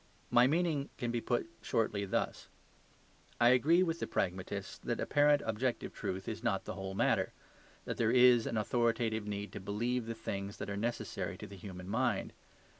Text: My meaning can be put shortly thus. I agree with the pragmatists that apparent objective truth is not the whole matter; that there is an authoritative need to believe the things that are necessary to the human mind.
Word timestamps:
My 0.31 0.47
meaning 0.47 0.89
can 0.97 1.11
be 1.11 1.21
put 1.21 1.47
shortly 1.61 2.05
thus. 2.05 2.47
I 3.39 3.49
agree 3.49 3.83
with 3.83 3.99
the 3.99 4.07
pragmatists 4.07 4.79
that 4.79 4.99
apparent 4.99 5.43
objective 5.45 5.93
truth 5.93 6.27
is 6.27 6.43
not 6.43 6.65
the 6.65 6.73
whole 6.73 6.95
matter; 6.95 7.33
that 7.85 7.97
there 7.97 8.09
is 8.09 8.47
an 8.47 8.57
authoritative 8.57 9.27
need 9.27 9.51
to 9.51 9.59
believe 9.59 10.07
the 10.07 10.15
things 10.15 10.57
that 10.57 10.71
are 10.71 10.75
necessary 10.75 11.37
to 11.37 11.45
the 11.45 11.55
human 11.55 11.87
mind. 11.87 12.33